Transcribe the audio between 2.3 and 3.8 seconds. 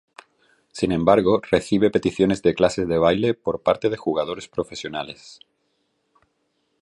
de clases de baile por